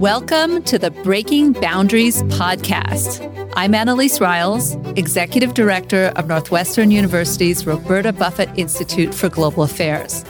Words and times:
Welcome 0.00 0.62
to 0.62 0.78
the 0.78 0.90
Breaking 0.90 1.52
Boundaries 1.52 2.22
podcast. 2.22 3.20
I'm 3.54 3.74
Annelise 3.74 4.18
Riles, 4.18 4.76
Executive 4.96 5.52
Director 5.52 6.10
of 6.16 6.26
Northwestern 6.26 6.90
University's 6.90 7.66
Roberta 7.66 8.10
Buffett 8.10 8.48
Institute 8.56 9.12
for 9.12 9.28
Global 9.28 9.62
Affairs. 9.62 10.24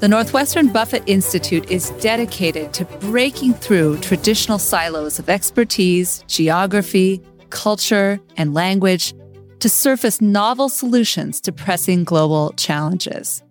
The 0.00 0.08
Northwestern 0.08 0.68
Buffett 0.68 1.02
Institute 1.06 1.70
is 1.70 1.90
dedicated 2.00 2.72
to 2.72 2.86
breaking 2.86 3.52
through 3.52 3.98
traditional 3.98 4.58
silos 4.58 5.18
of 5.18 5.28
expertise, 5.28 6.24
geography, 6.26 7.20
culture, 7.50 8.18
and 8.38 8.54
language 8.54 9.12
to 9.60 9.68
surface 9.68 10.22
novel 10.22 10.70
solutions 10.70 11.42
to 11.42 11.52
pressing 11.52 12.04
global 12.04 12.54
challenges. 12.54 13.42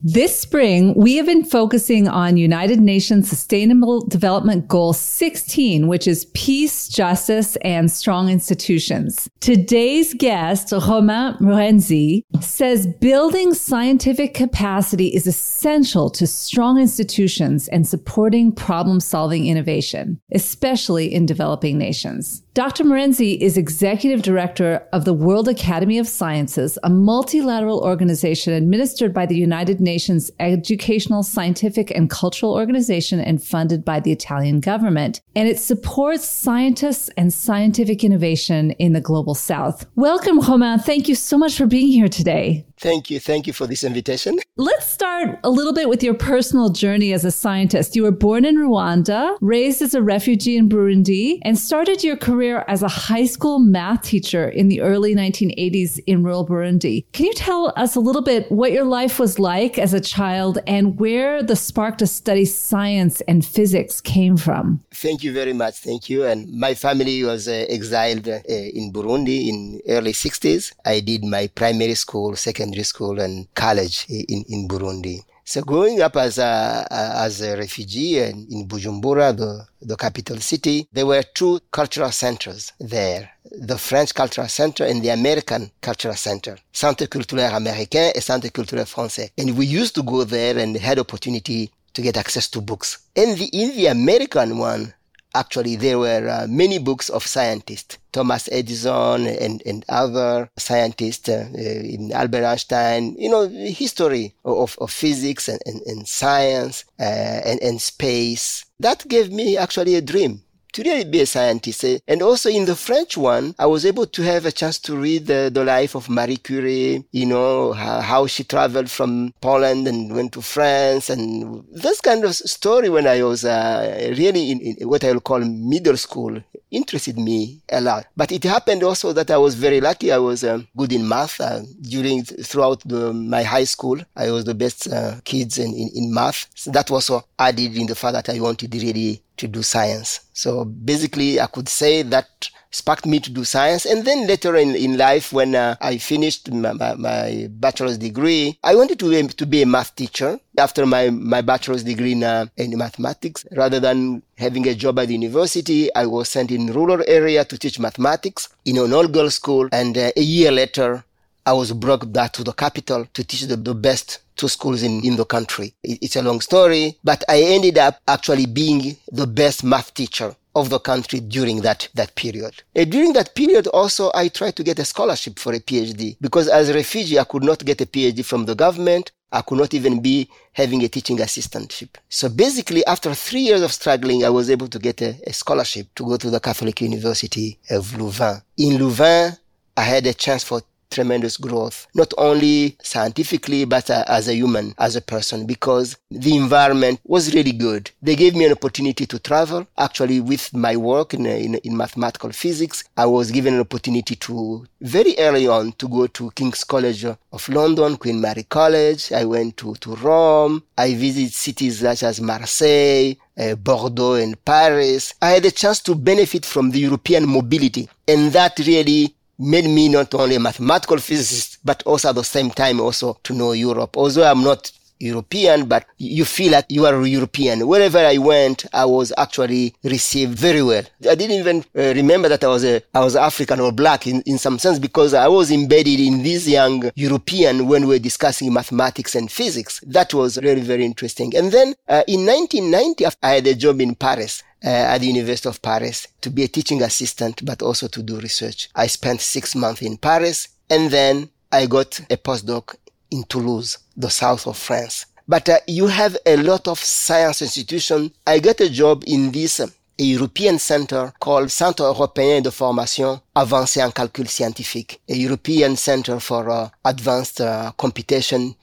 This 0.00 0.38
spring, 0.38 0.94
we 0.94 1.16
have 1.16 1.26
been 1.26 1.42
focusing 1.42 2.06
on 2.06 2.36
United 2.36 2.78
Nations 2.78 3.28
Sustainable 3.28 4.06
Development 4.06 4.68
Goal 4.68 4.92
16, 4.92 5.88
which 5.88 6.06
is 6.06 6.26
peace, 6.34 6.86
justice, 6.86 7.56
and 7.64 7.90
strong 7.90 8.28
institutions. 8.28 9.28
Today's 9.40 10.14
guest, 10.14 10.70
Romain 10.70 11.34
Murenzi, 11.40 12.22
says 12.40 12.86
building 13.00 13.52
scientific 13.54 14.34
capacity 14.34 15.08
is 15.08 15.26
essential 15.26 16.10
to 16.10 16.28
strong 16.28 16.78
institutions 16.78 17.66
and 17.66 17.84
supporting 17.84 18.52
problem 18.52 19.00
solving 19.00 19.48
innovation, 19.48 20.20
especially 20.32 21.12
in 21.12 21.26
developing 21.26 21.76
nations. 21.76 22.44
Dr. 22.58 22.82
Murenzi 22.82 23.38
is 23.38 23.56
executive 23.56 24.22
director 24.22 24.84
of 24.92 25.04
the 25.04 25.14
World 25.14 25.46
Academy 25.46 25.96
of 25.96 26.08
Sciences, 26.08 26.76
a 26.82 26.90
multilateral 26.90 27.78
organization 27.78 28.52
administered 28.52 29.14
by 29.14 29.26
the 29.26 29.36
United 29.36 29.78
Nations 29.78 30.28
Educational, 30.40 31.22
Scientific, 31.22 31.92
and 31.92 32.10
Cultural 32.10 32.52
Organization 32.52 33.20
and 33.20 33.40
funded 33.40 33.84
by 33.84 34.00
the 34.00 34.10
Italian 34.10 34.58
government. 34.58 35.20
And 35.36 35.48
it 35.48 35.60
supports 35.60 36.26
scientists 36.26 37.08
and 37.16 37.32
scientific 37.32 38.02
innovation 38.02 38.72
in 38.72 38.92
the 38.92 39.00
global 39.00 39.36
south. 39.36 39.86
Welcome, 39.94 40.40
Romain. 40.40 40.80
Thank 40.80 41.06
you 41.06 41.14
so 41.14 41.38
much 41.38 41.56
for 41.56 41.66
being 41.66 41.92
here 41.92 42.08
today. 42.08 42.66
Thank 42.80 43.10
you. 43.10 43.20
Thank 43.20 43.46
you 43.46 43.52
for 43.52 43.66
this 43.66 43.84
invitation. 43.84 44.38
Let's 44.56 44.90
start 44.90 45.38
a 45.44 45.50
little 45.50 45.72
bit 45.72 45.88
with 45.88 46.02
your 46.02 46.14
personal 46.14 46.68
journey 46.70 47.12
as 47.12 47.24
a 47.24 47.30
scientist. 47.30 47.94
You 47.96 48.02
were 48.04 48.10
born 48.10 48.44
in 48.44 48.56
Rwanda, 48.56 49.36
raised 49.40 49.82
as 49.82 49.94
a 49.94 50.02
refugee 50.02 50.56
in 50.56 50.68
Burundi, 50.68 51.38
and 51.42 51.58
started 51.58 52.02
your 52.02 52.16
career 52.16 52.64
as 52.68 52.82
a 52.82 52.88
high 52.88 53.26
school 53.26 53.58
math 53.58 54.02
teacher 54.02 54.48
in 54.48 54.68
the 54.68 54.80
early 54.80 55.14
1980s 55.14 56.00
in 56.06 56.22
rural 56.22 56.46
Burundi. 56.46 57.04
Can 57.12 57.26
you 57.26 57.34
tell 57.34 57.72
us 57.76 57.94
a 57.94 58.00
little 58.00 58.22
bit 58.22 58.50
what 58.50 58.72
your 58.72 58.84
life 58.84 59.18
was 59.18 59.38
like 59.38 59.78
as 59.78 59.94
a 59.94 60.00
child 60.00 60.58
and 60.66 60.98
where 60.98 61.42
the 61.42 61.56
spark 61.56 61.98
to 61.98 62.06
study 62.06 62.44
science 62.44 63.20
and 63.22 63.44
physics 63.44 64.00
came 64.00 64.36
from? 64.36 64.80
Thank 64.92 65.22
you 65.22 65.32
very 65.32 65.52
much. 65.52 65.76
Thank 65.78 66.08
you. 66.08 66.24
And 66.24 66.52
my 66.52 66.74
family 66.74 67.22
was 67.22 67.48
uh, 67.48 67.66
exiled 67.68 68.28
uh, 68.28 68.40
in 68.48 68.92
Burundi 68.92 69.48
in 69.48 69.80
early 69.88 70.12
60s. 70.12 70.72
I 70.84 71.00
did 71.00 71.24
my 71.24 71.46
primary 71.48 71.94
school, 71.94 72.36
second 72.36 72.67
secondary 72.68 72.84
school 72.84 73.20
and 73.20 73.46
college 73.54 74.06
in, 74.08 74.44
in 74.48 74.68
Burundi. 74.68 75.22
So 75.44 75.62
growing 75.62 76.02
up 76.02 76.16
as 76.16 76.38
a, 76.38 76.86
as 76.90 77.40
a 77.40 77.56
refugee 77.56 78.18
in, 78.18 78.68
Bujumbura, 78.68 79.34
the, 79.34 79.66
the 79.80 79.96
capital 79.96 80.36
city, 80.40 80.86
there 80.92 81.06
were 81.06 81.22
two 81.22 81.60
cultural 81.70 82.10
centers 82.10 82.72
there. 82.78 83.30
The 83.50 83.78
French 83.78 84.12
Cultural 84.12 84.46
Center 84.48 84.84
and 84.84 85.02
the 85.02 85.08
American 85.08 85.70
Cultural 85.80 86.16
Center. 86.16 86.58
Centre 86.70 87.06
culturel 87.06 87.54
américain 87.54 88.12
et 88.14 88.20
Centre 88.20 88.50
culturel 88.50 88.84
français. 88.84 89.30
And 89.38 89.56
we 89.56 89.64
used 89.64 89.94
to 89.94 90.02
go 90.02 90.24
there 90.24 90.58
and 90.58 90.76
had 90.76 90.98
opportunity 90.98 91.70
to 91.94 92.02
get 92.02 92.18
access 92.18 92.50
to 92.50 92.60
books. 92.60 92.98
And 93.16 93.38
the, 93.38 93.46
in 93.46 93.74
the 93.74 93.86
American 93.86 94.58
one, 94.58 94.92
actually 95.38 95.76
there 95.76 95.98
were 95.98 96.24
uh, 96.28 96.46
many 96.48 96.78
books 96.78 97.08
of 97.08 97.26
scientists. 97.26 97.98
Thomas 98.12 98.48
edison 98.50 99.26
and, 99.26 99.62
and 99.64 99.84
other 99.88 100.50
scientists 100.56 101.28
uh, 101.28 101.48
in 101.54 102.10
albert 102.12 102.44
einstein 102.44 103.14
you 103.18 103.30
know 103.30 103.46
history 103.48 104.34
of, 104.44 104.76
of 104.80 104.90
physics 104.90 105.46
and, 105.46 105.60
and, 105.66 105.80
and 105.82 106.08
science 106.08 106.84
uh, 106.98 107.40
and, 107.48 107.62
and 107.62 107.80
space. 107.80 108.64
That 108.80 109.06
gave 109.06 109.30
me 109.30 109.56
actually 109.56 109.94
a 109.94 110.00
dream 110.00 110.42
to 110.78 110.88
really 110.88 111.04
be 111.04 111.20
a 111.20 111.26
scientist. 111.26 111.84
Eh? 111.84 111.98
And 112.06 112.22
also 112.22 112.48
in 112.48 112.64
the 112.64 112.76
French 112.76 113.16
one, 113.16 113.54
I 113.58 113.66
was 113.66 113.84
able 113.84 114.06
to 114.06 114.22
have 114.22 114.46
a 114.46 114.52
chance 114.52 114.78
to 114.80 114.96
read 114.96 115.26
the, 115.26 115.50
the 115.52 115.64
life 115.64 115.96
of 115.96 116.08
Marie 116.08 116.36
Curie, 116.36 117.04
you 117.10 117.26
know, 117.26 117.72
how, 117.72 118.00
how, 118.00 118.26
she 118.28 118.44
traveled 118.44 118.90
from 118.90 119.34
Poland 119.40 119.88
and 119.88 120.14
went 120.14 120.32
to 120.34 120.42
France 120.42 121.10
and 121.10 121.64
this 121.72 122.00
kind 122.00 122.24
of 122.24 122.34
story 122.34 122.88
when 122.88 123.06
I 123.06 123.22
was 123.22 123.44
uh, 123.44 124.14
really 124.16 124.52
in, 124.52 124.60
in, 124.60 124.88
what 124.88 125.02
I 125.04 125.12
will 125.12 125.20
call 125.20 125.40
middle 125.40 125.96
school 125.96 126.40
interested 126.70 127.18
me 127.18 127.60
a 127.70 127.80
lot. 127.80 128.06
But 128.16 128.30
it 128.30 128.44
happened 128.44 128.82
also 128.82 129.12
that 129.14 129.30
I 129.30 129.38
was 129.38 129.54
very 129.54 129.80
lucky. 129.80 130.12
I 130.12 130.18
was 130.18 130.44
um, 130.44 130.68
good 130.76 130.92
in 130.92 131.08
math 131.08 131.40
uh, 131.40 131.60
during, 131.80 132.24
throughout 132.24 132.82
the, 132.86 133.12
my 133.12 133.42
high 133.42 133.64
school. 133.64 133.98
I 134.14 134.30
was 134.30 134.44
the 134.44 134.54
best 134.54 134.92
uh, 134.92 135.16
kids 135.24 135.58
in, 135.58 135.72
in, 135.74 135.90
in 135.94 136.14
math. 136.14 136.46
So 136.54 136.70
that 136.72 136.90
also 136.90 137.24
added 137.38 137.76
in 137.76 137.86
the 137.86 137.94
fact 137.94 138.12
that 138.14 138.28
I 138.28 138.38
wanted 138.40 138.74
really 138.74 139.22
to 139.38 139.48
do 139.48 139.62
science. 139.62 140.20
So 140.32 140.64
basically, 140.64 141.40
I 141.40 141.46
could 141.46 141.68
say 141.68 142.02
that 142.02 142.50
sparked 142.70 143.06
me 143.06 143.18
to 143.20 143.30
do 143.30 143.44
science. 143.44 143.86
And 143.86 144.04
then 144.04 144.26
later 144.26 144.56
in, 144.56 144.74
in 144.74 144.96
life, 144.96 145.32
when 145.32 145.54
uh, 145.54 145.76
I 145.80 145.98
finished 145.98 146.50
my, 146.52 146.72
my, 146.72 146.94
my, 146.94 147.48
bachelor's 147.50 147.98
degree, 147.98 148.58
I 148.62 148.74
wanted 148.74 148.98
to, 149.00 149.28
to 149.28 149.46
be 149.46 149.62
a 149.62 149.66
math 149.66 149.94
teacher 149.96 150.38
after 150.58 150.84
my, 150.86 151.10
my 151.10 151.40
bachelor's 151.40 151.82
degree 151.82 152.12
in, 152.12 152.22
uh, 152.22 152.46
in 152.56 152.76
mathematics. 152.76 153.46
Rather 153.52 153.80
than 153.80 154.22
having 154.36 154.66
a 154.68 154.74
job 154.74 154.98
at 154.98 155.08
the 155.08 155.14
university, 155.14 155.92
I 155.94 156.06
was 156.06 156.28
sent 156.28 156.50
in 156.50 156.72
rural 156.72 157.02
area 157.06 157.44
to 157.44 157.58
teach 157.58 157.78
mathematics 157.78 158.48
in 158.64 158.78
an 158.78 158.92
all-girls 158.92 159.34
school. 159.34 159.68
And 159.72 159.96
uh, 159.96 160.12
a 160.16 160.22
year 160.22 160.50
later, 160.50 161.04
I 161.46 161.52
was 161.52 161.72
brought 161.72 162.12
back 162.12 162.34
to 162.34 162.44
the 162.44 162.52
capital 162.52 163.06
to 163.14 163.24
teach 163.24 163.42
the, 163.42 163.56
the 163.56 163.74
best 163.74 164.18
two 164.38 164.48
schools 164.48 164.82
in, 164.82 165.04
in 165.04 165.16
the 165.16 165.26
country. 165.26 165.74
It, 165.82 165.98
it's 166.02 166.16
a 166.16 166.22
long 166.22 166.40
story, 166.40 166.96
but 167.04 167.22
I 167.28 167.42
ended 167.42 167.76
up 167.76 168.00
actually 168.08 168.46
being 168.46 168.96
the 169.12 169.26
best 169.26 169.64
math 169.64 169.92
teacher 169.92 170.34
of 170.54 170.70
the 170.70 170.78
country 170.78 171.20
during 171.20 171.60
that, 171.60 171.88
that 171.94 172.14
period. 172.14 172.62
And 172.74 172.90
during 172.90 173.12
that 173.12 173.34
period 173.34 173.66
also, 173.68 174.10
I 174.14 174.28
tried 174.28 174.56
to 174.56 174.64
get 174.64 174.78
a 174.78 174.84
scholarship 174.84 175.38
for 175.38 175.52
a 175.52 175.60
PhD 175.60 176.16
because 176.20 176.48
as 176.48 176.68
a 176.68 176.74
refugee, 176.74 177.18
I 177.18 177.24
could 177.24 177.44
not 177.44 177.64
get 177.64 177.80
a 177.80 177.86
PhD 177.86 178.24
from 178.24 178.46
the 178.46 178.54
government. 178.54 179.12
I 179.30 179.42
could 179.42 179.58
not 179.58 179.74
even 179.74 180.00
be 180.00 180.28
having 180.52 180.82
a 180.82 180.88
teaching 180.88 181.18
assistantship. 181.18 181.90
So 182.08 182.30
basically, 182.30 182.84
after 182.86 183.12
three 183.14 183.42
years 183.42 183.60
of 183.60 183.72
struggling, 183.72 184.24
I 184.24 184.30
was 184.30 184.48
able 184.48 184.68
to 184.68 184.78
get 184.78 185.02
a, 185.02 185.14
a 185.26 185.32
scholarship 185.32 185.88
to 185.96 186.04
go 186.04 186.16
to 186.16 186.30
the 186.30 186.40
Catholic 186.40 186.80
University 186.80 187.58
of 187.70 187.94
Louvain. 187.98 188.40
In 188.56 188.78
Louvain, 188.78 189.36
I 189.76 189.82
had 189.82 190.06
a 190.06 190.14
chance 190.14 190.42
for 190.42 190.62
tremendous 190.90 191.36
growth, 191.36 191.86
not 191.94 192.12
only 192.18 192.76
scientifically, 192.82 193.64
but 193.64 193.90
uh, 193.90 194.04
as 194.06 194.28
a 194.28 194.34
human, 194.34 194.74
as 194.78 194.96
a 194.96 195.00
person, 195.00 195.46
because 195.46 195.96
the 196.10 196.36
environment 196.36 197.00
was 197.04 197.34
really 197.34 197.52
good. 197.52 197.90
They 198.02 198.16
gave 198.16 198.34
me 198.34 198.44
an 198.44 198.52
opportunity 198.52 199.06
to 199.06 199.18
travel. 199.18 199.66
Actually, 199.76 200.20
with 200.20 200.52
my 200.54 200.76
work 200.76 201.14
in, 201.14 201.26
in, 201.26 201.54
in 201.56 201.76
mathematical 201.76 202.30
physics, 202.32 202.84
I 202.96 203.06
was 203.06 203.30
given 203.30 203.54
an 203.54 203.60
opportunity 203.60 204.16
to, 204.16 204.66
very 204.80 205.14
early 205.18 205.46
on, 205.46 205.72
to 205.72 205.88
go 205.88 206.06
to 206.06 206.30
King's 206.32 206.64
College 206.64 207.04
of 207.04 207.48
London, 207.48 207.96
Queen 207.96 208.20
Mary 208.20 208.44
College. 208.44 209.12
I 209.12 209.24
went 209.24 209.56
to, 209.58 209.74
to 209.76 209.94
Rome. 209.96 210.62
I 210.76 210.94
visited 210.94 211.32
cities 211.32 211.80
such 211.80 212.02
as 212.02 212.20
Marseille, 212.20 213.14
uh, 213.36 213.54
Bordeaux 213.56 214.14
and 214.14 214.42
Paris. 214.44 215.14
I 215.20 215.30
had 215.30 215.44
a 215.44 215.50
chance 215.50 215.80
to 215.80 215.94
benefit 215.94 216.44
from 216.44 216.70
the 216.70 216.80
European 216.80 217.28
mobility. 217.28 217.88
And 218.06 218.32
that 218.32 218.58
really 218.58 219.14
made 219.38 219.66
me 219.66 219.88
not 219.88 220.14
only 220.14 220.36
a 220.36 220.40
mathematical 220.40 220.98
physicist, 220.98 221.58
but 221.64 221.82
also 221.84 222.08
at 222.10 222.14
the 222.14 222.24
same 222.24 222.50
time 222.50 222.80
also 222.80 223.18
to 223.22 223.32
know 223.32 223.52
Europe. 223.52 223.96
Although 223.96 224.24
I'm 224.30 224.42
not 224.42 224.70
European, 225.00 225.66
but 225.66 225.86
you 225.98 226.24
feel 226.24 226.52
like 226.52 226.66
you 226.68 226.86
are 226.86 227.06
European. 227.06 227.66
Wherever 227.66 227.98
I 227.98 228.18
went, 228.18 228.66
I 228.72 228.84
was 228.84 229.12
actually 229.16 229.74
received 229.84 230.36
very 230.38 230.62
well. 230.62 230.82
I 231.08 231.14
didn't 231.14 231.36
even 231.38 231.64
uh, 231.76 231.94
remember 231.94 232.28
that 232.28 232.44
I 232.44 232.48
was 232.48 232.64
a, 232.64 232.82
I 232.94 233.00
was 233.00 233.16
African 233.16 233.60
or 233.60 233.72
black 233.72 234.06
in, 234.06 234.22
in 234.22 234.38
some 234.38 234.58
sense 234.58 234.78
because 234.78 235.14
I 235.14 235.28
was 235.28 235.50
embedded 235.50 236.00
in 236.00 236.22
this 236.22 236.48
young 236.48 236.90
European 236.94 237.68
when 237.68 237.82
we 237.82 237.94
were 237.94 237.98
discussing 237.98 238.52
mathematics 238.52 239.14
and 239.14 239.30
physics. 239.30 239.80
That 239.86 240.12
was 240.14 240.38
really, 240.38 240.62
very 240.62 240.84
interesting. 240.84 241.36
And 241.36 241.52
then 241.52 241.74
uh, 241.88 242.02
in 242.08 242.26
1990, 242.26 243.06
I 243.22 243.34
had 243.34 243.46
a 243.46 243.54
job 243.54 243.80
in 243.80 243.94
Paris 243.94 244.42
at 244.62 244.98
the 244.98 245.06
University 245.06 245.48
of 245.48 245.62
Paris 245.62 246.08
to 246.20 246.30
be 246.30 246.44
a 246.44 246.48
teaching 246.48 246.82
assistant, 246.82 247.44
but 247.44 247.62
also 247.62 247.88
to 247.88 248.02
do 248.02 248.18
research. 248.20 248.68
I 248.74 248.86
spent 248.88 249.20
six 249.20 249.54
months 249.54 249.82
in 249.82 249.96
Paris 249.96 250.48
and 250.70 250.90
then 250.90 251.30
I 251.50 251.66
got 251.66 252.00
a 252.10 252.16
postdoc 252.16 252.74
in 253.10 253.24
Toulouse, 253.24 253.78
the 253.96 254.10
south 254.10 254.46
of 254.46 254.56
France. 254.56 255.06
But 255.26 255.48
uh, 255.48 255.58
you 255.66 255.86
have 255.86 256.16
a 256.24 256.36
lot 256.36 256.68
of 256.68 256.78
science 256.78 257.42
institutions. 257.42 258.10
I 258.26 258.38
got 258.38 258.60
a 258.60 258.70
job 258.70 259.04
in 259.06 259.30
this 259.30 259.60
uh, 259.60 259.66
European 259.98 260.58
center 260.58 261.12
called 261.18 261.50
Centre 261.50 261.84
Européen 261.84 262.42
de 262.42 262.50
Formation 262.50 263.20
Avancée 263.34 263.82
en 263.82 263.90
Calcul 263.90 264.28
Scientifique, 264.28 265.00
a 265.08 265.14
European 265.14 265.76
center 265.76 266.20
for 266.20 266.48
uh, 266.48 266.68
advanced 266.84 267.40
uh, 267.40 267.72
computation 267.76 268.54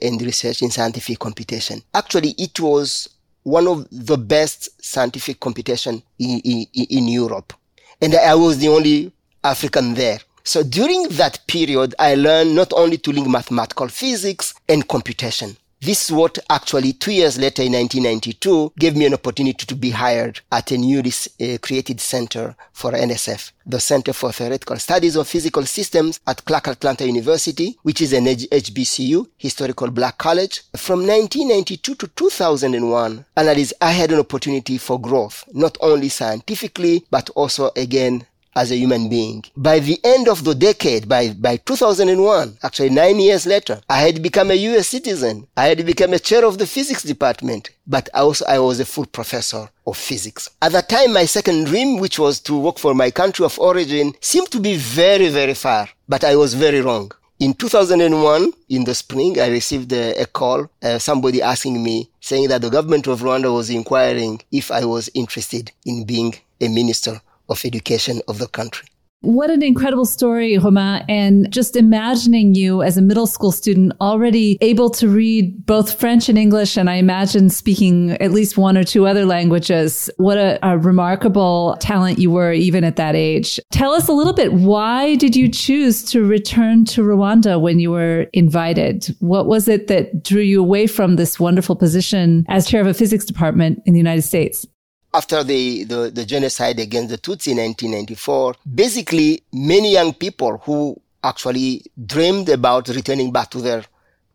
and 0.00 0.22
research 0.22 0.62
in 0.62 0.70
scientific 0.70 1.18
computation. 1.18 1.82
Actually, 1.92 2.34
it 2.38 2.58
was 2.58 3.08
one 3.44 3.68
of 3.68 3.86
the 3.92 4.18
best 4.18 4.68
scientific 4.84 5.38
competition 5.38 6.02
in, 6.18 6.40
in, 6.40 6.66
in 6.74 7.08
Europe. 7.08 7.52
And 8.00 8.14
I 8.14 8.34
was 8.34 8.58
the 8.58 8.68
only 8.68 9.12
African 9.42 9.94
there. 9.94 10.18
So 10.42 10.62
during 10.62 11.08
that 11.10 11.46
period, 11.46 11.94
I 11.98 12.16
learned 12.16 12.54
not 12.54 12.72
only 12.74 12.98
to 12.98 13.12
link 13.12 13.28
mathematical 13.28 13.88
physics 13.88 14.54
and 14.68 14.86
computation. 14.86 15.56
This 15.84 16.06
is 16.06 16.12
what 16.12 16.38
actually 16.48 16.94
two 16.94 17.12
years 17.12 17.36
later 17.36 17.62
in 17.62 17.74
1992 17.74 18.72
gave 18.78 18.96
me 18.96 19.04
an 19.04 19.12
opportunity 19.12 19.66
to 19.66 19.74
be 19.76 19.90
hired 19.90 20.40
at 20.50 20.70
a 20.70 20.78
newly 20.78 21.10
uh, 21.10 21.58
created 21.60 22.00
center 22.00 22.56
for 22.72 22.92
NSF, 22.92 23.52
the 23.66 23.78
Center 23.78 24.14
for 24.14 24.32
Theoretical 24.32 24.78
Studies 24.78 25.14
of 25.14 25.28
Physical 25.28 25.66
Systems 25.66 26.20
at 26.26 26.42
Clark 26.46 26.68
Atlanta 26.68 27.04
University, 27.06 27.76
which 27.82 28.00
is 28.00 28.14
an 28.14 28.24
HBCU, 28.24 29.26
historical 29.36 29.90
black 29.90 30.16
college. 30.16 30.62
From 30.74 31.00
1992 31.00 31.94
to 31.96 32.08
2001, 32.08 33.26
Annelise, 33.36 33.74
I 33.78 33.90
had 33.90 34.10
an 34.10 34.20
opportunity 34.20 34.78
for 34.78 34.98
growth, 34.98 35.44
not 35.52 35.76
only 35.82 36.08
scientifically, 36.08 37.04
but 37.10 37.28
also 37.34 37.70
again 37.76 38.26
as 38.56 38.70
a 38.70 38.76
human 38.76 39.08
being. 39.08 39.44
By 39.56 39.78
the 39.80 39.98
end 40.04 40.28
of 40.28 40.44
the 40.44 40.54
decade, 40.54 41.08
by, 41.08 41.30
by 41.30 41.56
2001, 41.58 42.58
actually 42.62 42.90
nine 42.90 43.18
years 43.20 43.46
later, 43.46 43.80
I 43.88 43.98
had 44.00 44.22
become 44.22 44.50
a 44.50 44.54
US 44.54 44.88
citizen. 44.88 45.46
I 45.56 45.66
had 45.66 45.84
become 45.86 46.12
a 46.12 46.18
chair 46.18 46.44
of 46.44 46.58
the 46.58 46.66
physics 46.66 47.02
department, 47.02 47.70
but 47.86 48.08
I 48.14 48.20
also 48.20 48.44
I 48.46 48.58
was 48.58 48.80
a 48.80 48.84
full 48.84 49.06
professor 49.06 49.68
of 49.86 49.96
physics. 49.96 50.48
At 50.62 50.72
that 50.72 50.88
time, 50.88 51.12
my 51.12 51.26
second 51.26 51.64
dream, 51.66 51.98
which 51.98 52.18
was 52.18 52.40
to 52.40 52.58
work 52.58 52.78
for 52.78 52.94
my 52.94 53.10
country 53.10 53.44
of 53.44 53.58
origin, 53.58 54.14
seemed 54.20 54.50
to 54.52 54.60
be 54.60 54.76
very, 54.76 55.28
very 55.28 55.54
far, 55.54 55.88
but 56.08 56.24
I 56.24 56.36
was 56.36 56.54
very 56.54 56.80
wrong. 56.80 57.12
In 57.40 57.52
2001, 57.52 58.52
in 58.68 58.84
the 58.84 58.94
spring, 58.94 59.40
I 59.40 59.48
received 59.48 59.92
a, 59.92 60.14
a 60.22 60.26
call, 60.26 60.70
uh, 60.82 60.98
somebody 61.00 61.42
asking 61.42 61.82
me, 61.82 62.08
saying 62.20 62.48
that 62.48 62.62
the 62.62 62.70
government 62.70 63.08
of 63.08 63.20
Rwanda 63.20 63.52
was 63.52 63.70
inquiring 63.70 64.40
if 64.52 64.70
I 64.70 64.84
was 64.84 65.10
interested 65.14 65.72
in 65.84 66.04
being 66.04 66.34
a 66.60 66.68
minister 66.68 67.20
of 67.48 67.64
education 67.64 68.20
of 68.28 68.38
the 68.38 68.48
country. 68.48 68.88
What 69.24 69.48
an 69.48 69.62
incredible 69.62 70.04
story, 70.04 70.58
Romain. 70.58 71.02
And 71.08 71.50
just 71.50 71.76
imagining 71.76 72.54
you 72.54 72.82
as 72.82 72.98
a 72.98 73.02
middle 73.02 73.26
school 73.26 73.52
student 73.52 73.94
already 73.98 74.58
able 74.60 74.90
to 74.90 75.08
read 75.08 75.64
both 75.64 75.98
French 75.98 76.28
and 76.28 76.36
English, 76.36 76.76
and 76.76 76.90
I 76.90 76.96
imagine 76.96 77.48
speaking 77.48 78.10
at 78.20 78.32
least 78.32 78.58
one 78.58 78.76
or 78.76 78.84
two 78.84 79.06
other 79.06 79.24
languages. 79.24 80.10
What 80.18 80.36
a, 80.36 80.58
a 80.62 80.76
remarkable 80.76 81.78
talent 81.80 82.18
you 82.18 82.30
were 82.30 82.52
even 82.52 82.84
at 82.84 82.96
that 82.96 83.14
age. 83.14 83.58
Tell 83.72 83.92
us 83.92 84.08
a 84.08 84.12
little 84.12 84.34
bit. 84.34 84.52
Why 84.52 85.14
did 85.14 85.34
you 85.34 85.48
choose 85.48 86.04
to 86.10 86.22
return 86.22 86.84
to 86.86 87.00
Rwanda 87.00 87.58
when 87.58 87.78
you 87.78 87.92
were 87.92 88.26
invited? 88.34 89.06
What 89.20 89.46
was 89.46 89.68
it 89.68 89.86
that 89.86 90.22
drew 90.22 90.42
you 90.42 90.60
away 90.60 90.86
from 90.86 91.16
this 91.16 91.40
wonderful 91.40 91.76
position 91.76 92.44
as 92.50 92.66
chair 92.66 92.82
of 92.82 92.86
a 92.86 92.92
physics 92.92 93.24
department 93.24 93.82
in 93.86 93.94
the 93.94 93.98
United 93.98 94.22
States? 94.22 94.66
After 95.14 95.44
the, 95.44 95.84
the, 95.84 96.10
the, 96.10 96.24
genocide 96.26 96.80
against 96.80 97.10
the 97.10 97.18
Tutsi 97.18 97.52
in 97.52 97.58
1994, 97.58 98.56
basically 98.74 99.42
many 99.52 99.92
young 99.92 100.12
people 100.12 100.58
who 100.64 101.00
actually 101.22 101.82
dreamed 102.04 102.48
about 102.48 102.88
returning 102.88 103.30
back 103.32 103.50
to 103.50 103.60
their 103.60 103.84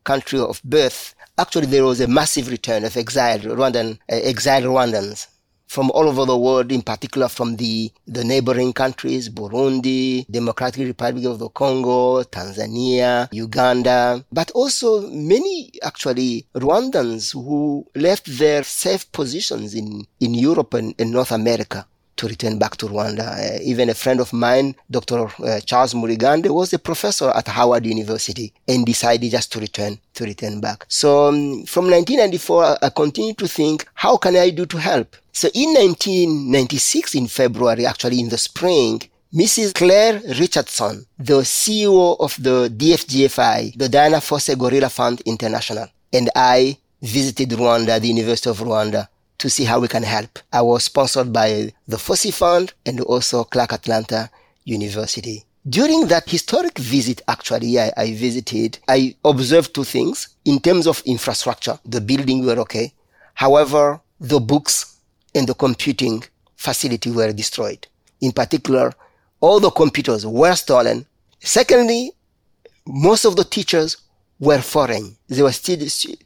country 0.05 0.39
of 0.39 0.61
birth, 0.63 1.13
actually 1.37 1.65
there 1.67 1.83
was 1.83 1.99
a 1.99 2.07
massive 2.07 2.49
return 2.49 2.85
of 2.85 2.95
exiled 2.95 3.41
Rwandan, 3.41 3.99
uh, 4.09 4.15
exiled 4.15 4.63
Rwandans 4.65 5.27
from 5.69 5.91
all 5.91 6.09
over 6.09 6.25
the 6.25 6.37
world, 6.37 6.71
in 6.71 6.81
particular 6.81 7.29
from 7.29 7.55
the, 7.57 7.91
the 8.07 8.23
neighboring 8.23 8.73
countries, 8.73 9.29
Burundi, 9.29 10.25
Democratic 10.29 10.87
Republic 10.87 11.25
of 11.25 11.37
the 11.37 11.47
Congo, 11.49 12.23
Tanzania, 12.23 13.29
Uganda, 13.31 14.25
but 14.31 14.49
also 14.51 15.07
many 15.09 15.71
actually 15.83 16.47
Rwandans 16.55 17.33
who 17.33 17.85
left 17.95 18.25
their 18.25 18.63
safe 18.63 19.09
positions 19.11 19.75
in, 19.75 20.05
in 20.19 20.33
Europe 20.33 20.73
and, 20.73 20.95
and 20.97 21.11
North 21.11 21.31
America 21.31 21.85
to 22.19 22.27
return 22.27 22.59
back 22.59 22.75
to 22.77 22.85
Rwanda. 22.85 23.25
Uh, 23.27 23.59
even 23.63 23.89
a 23.89 23.93
friend 23.93 24.19
of 24.19 24.31
mine, 24.33 24.75
Dr. 24.91 25.19
Uh, 25.41 25.59
Charles 25.61 25.93
Murigande, 25.93 26.49
was 26.49 26.73
a 26.73 26.79
professor 26.79 27.29
at 27.29 27.47
Howard 27.47 27.85
University 27.85 28.53
and 28.67 28.85
decided 28.85 29.31
just 29.31 29.51
to 29.53 29.59
return 29.59 29.97
to 30.13 30.23
return 30.25 30.59
back. 30.59 30.85
So 30.89 31.27
um, 31.29 31.65
from 31.65 31.85
1994, 31.85 32.77
I 32.81 32.89
continued 32.89 33.37
to 33.39 33.47
think, 33.47 33.87
how 33.93 34.17
can 34.17 34.35
I 34.35 34.49
do 34.49 34.65
to 34.65 34.77
help? 34.77 35.15
So 35.31 35.47
in 35.53 35.69
1996, 35.73 37.15
in 37.15 37.27
February, 37.27 37.85
actually 37.85 38.19
in 38.19 38.29
the 38.29 38.37
spring, 38.37 39.01
Mrs. 39.33 39.73
Claire 39.75 40.21
Richardson, 40.39 41.05
the 41.17 41.41
CEO 41.41 42.19
of 42.19 42.35
the 42.41 42.67
DFGFI, 42.75 43.77
the 43.77 43.87
Diana 43.87 44.17
Fossey 44.17 44.57
Gorilla 44.57 44.89
Fund 44.89 45.21
International, 45.25 45.87
and 46.11 46.29
I 46.35 46.77
visited 47.01 47.49
Rwanda, 47.51 48.01
the 48.01 48.07
University 48.07 48.49
of 48.49 48.57
Rwanda, 48.59 49.07
to 49.39 49.49
see 49.49 49.63
how 49.63 49.79
we 49.79 49.87
can 49.87 50.03
help. 50.03 50.39
I 50.53 50.61
was 50.61 50.83
sponsored 50.83 51.33
by 51.33 51.73
the 51.87 51.97
Fossey 51.97 52.31
Fund 52.31 52.73
and 52.85 52.99
also 53.01 53.43
Clark 53.45 53.73
Atlanta 53.73 54.29
University. 54.65 55.45
During 55.67 56.07
that 56.07 56.29
historic 56.29 56.77
visit, 56.77 57.21
actually, 57.27 57.79
I, 57.79 57.91
I, 57.97 58.13
visited, 58.13 58.79
I 58.87 59.15
observed 59.25 59.73
two 59.73 59.83
things. 59.83 60.29
In 60.45 60.59
terms 60.59 60.87
of 60.87 61.01
infrastructure, 61.05 61.79
the 61.85 62.01
building 62.01 62.45
were 62.45 62.59
okay. 62.59 62.93
However, 63.33 64.01
the 64.19 64.39
books 64.39 64.97
and 65.33 65.47
the 65.47 65.53
computing 65.53 66.23
facility 66.55 67.11
were 67.11 67.31
destroyed. 67.31 67.87
In 68.21 68.31
particular, 68.31 68.93
all 69.39 69.59
the 69.59 69.69
computers 69.71 70.25
were 70.25 70.55
stolen. 70.55 71.05
Secondly, 71.39 72.11
most 72.85 73.23
of 73.23 73.35
the 73.35 73.43
teachers 73.45 73.97
were 74.39 74.61
foreign. 74.61 75.15
They 75.27 75.41
were 75.41 75.51
still 75.51 75.77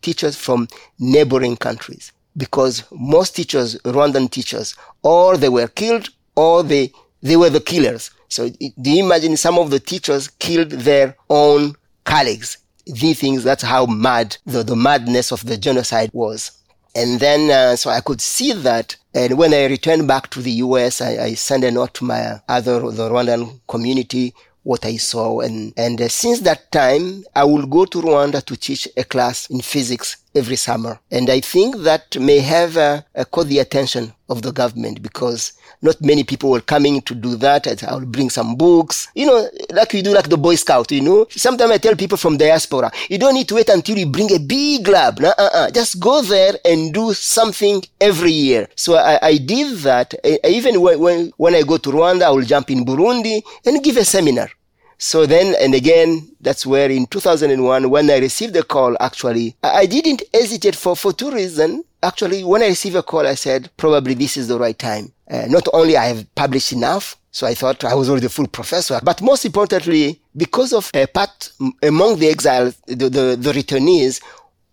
teachers 0.01 0.36
from 0.36 0.68
neighboring 0.98 1.57
countries 1.57 2.12
because 2.36 2.84
most 2.92 3.36
teachers, 3.36 3.78
Rwandan 3.84 4.30
teachers, 4.32 4.76
or 5.04 5.38
they 5.38 5.50
were 5.50 5.68
killed 5.68 6.10
or 6.36 6.64
they, 6.64 6.92
they 7.22 7.36
were 7.36 7.50
the 7.50 7.60
killers. 7.60 8.12
So 8.28 8.50
do 8.50 8.92
you 8.92 9.06
imagine 9.06 9.38
some 9.38 9.58
of 9.60 9.70
the 9.70 9.80
teachers 9.80 10.28
killed 10.28 10.72
their 10.72 11.16
own 11.30 11.76
colleagues? 12.04 12.58
These 12.86 13.20
things, 13.20 13.44
that's 13.44 13.64
how 13.64 13.86
mad 13.86 14.38
the, 14.46 14.64
the 14.64 14.76
madness 14.76 15.32
of 15.32 15.46
the 15.46 15.58
genocide 15.58 16.10
was. 16.14 16.52
And 16.96 17.20
then, 17.20 17.50
uh, 17.50 17.76
so 17.76 17.90
I 17.90 18.02
could 18.02 18.22
see 18.22 18.54
that. 18.54 18.96
And 19.14 19.38
when 19.38 19.54
I 19.54 19.66
returned 19.66 20.08
back 20.08 20.30
to 20.32 20.42
the 20.42 20.52
US, 20.52 21.02
I, 21.02 21.24
I 21.24 21.34
sent 21.36 21.64
a 21.64 21.72
note 21.72 21.94
to 21.96 22.06
my 22.06 22.42
other, 22.48 22.80
the 22.80 23.10
Rwandan 23.10 23.62
community 23.68 24.34
what 24.64 24.86
I 24.86 24.98
saw. 24.98 25.42
And, 25.42 25.74
and 25.78 26.02
uh, 26.02 26.08
since 26.08 26.40
that 26.42 26.72
time, 26.72 27.24
I 27.36 27.44
will 27.44 27.66
go 27.66 27.86
to 27.86 28.02
Rwanda 28.02 28.44
to 28.46 28.56
teach 28.56 28.88
a 28.98 29.04
class 29.04 29.50
in 29.50 29.62
physics 29.62 30.18
every 30.36 30.56
summer. 30.56 31.00
And 31.12 31.30
I 31.30 31.40
think 31.40 31.78
that 31.84 32.18
may 32.20 32.40
have 32.40 32.78
uh, 32.78 33.02
uh, 33.16 33.25
caught 33.25 33.48
the 33.48 33.60
attention 33.60 34.13
of 34.30 34.42
the 34.42 34.52
government 34.52 35.02
because 35.02 35.54
not 35.82 36.02
many 36.02 36.24
people 36.24 36.50
were 36.50 36.62
coming 36.62 37.02
to 37.02 37.13
do 37.13 37.36
that. 37.36 37.84
I'll 37.84 38.06
bring 38.06 38.30
some 38.30 38.56
books, 38.56 39.10
you 39.16 39.25
know, 39.25 39.48
like 39.72 39.94
you 39.94 40.02
do 40.02 40.13
like 40.13 40.30
the 40.30 40.38
Boy 40.38 40.56
Scout, 40.56 40.92
you 40.92 41.02
know. 41.02 41.28
Sometimes 41.30 41.72
I 41.72 41.78
tell 41.78 41.96
people 41.96 42.18
from 42.18 42.38
diaspora, 42.38 42.92
you 43.10 43.18
don't 43.18 43.34
need 43.34 43.50
to 43.50 43.56
wait 43.56 43.70
until 43.70 43.98
you 43.98 44.06
bring 44.06 44.32
a 44.34 44.40
big 44.40 44.88
lab. 44.88 45.20
uh 45.24 45.70
Just 45.72 46.00
go 46.00 46.22
there 46.22 46.54
and 46.66 46.94
do 46.94 47.13
something 47.13 47.84
every 48.00 48.32
year. 48.32 48.68
So 48.75 48.96
I, 48.96 49.20
I 49.22 49.38
did 49.38 49.78
that. 49.80 50.13
I, 50.24 50.40
even 50.48 50.82
when, 50.82 51.00
when, 51.00 51.32
when 51.38 51.54
I 51.56 51.63
go 51.63 51.78
to 51.78 51.90
Rwanda, 51.92 52.24
I 52.24 52.30
will 52.32 52.44
jump 52.44 52.72
in 52.72 52.86
Burundi 52.86 53.42
and 53.66 53.84
give 53.84 53.98
a 53.98 54.06
seminar. 54.06 54.50
So 54.98 55.26
then, 55.26 55.56
and 55.60 55.74
again, 55.74 56.36
that's 56.40 56.66
where 56.66 56.90
in 56.90 57.06
2001, 57.08 57.90
when 57.90 58.10
I 58.10 58.18
received 58.18 58.54
the 58.54 58.64
call, 58.64 58.96
actually, 59.00 59.56
I 59.64 59.86
didn't 59.86 60.24
hesitate 60.34 60.76
for, 60.76 60.96
for 60.96 61.14
two 61.14 61.32
reasons. 61.32 61.84
Actually, 62.02 62.44
when 62.44 62.62
I 62.62 62.68
received 62.68 62.96
a 62.96 63.04
call, 63.04 63.26
I 63.26 63.36
said, 63.36 63.70
probably 63.78 64.14
this 64.14 64.38
is 64.38 64.48
the 64.48 64.60
right 64.60 64.78
time. 64.78 65.12
Uh, 65.30 65.46
not 65.48 65.68
only 65.74 65.98
I 65.98 66.06
have 66.06 66.36
published 66.36 66.74
enough, 66.74 67.18
so 67.32 67.48
I 67.48 67.56
thought 67.56 67.84
I 67.84 67.96
was 67.96 68.10
already 68.10 68.28
a 68.28 68.30
full 68.30 68.48
professor, 68.48 69.00
but 69.04 69.22
most 69.22 69.44
importantly, 69.44 70.22
because 70.38 70.72
of 70.72 70.92
a 70.94 71.08
part 71.08 71.52
among 71.82 72.20
the 72.20 72.28
exiles, 72.28 72.76
the, 72.86 73.10
the, 73.10 73.36
the 73.40 73.52
returnees 73.54 74.22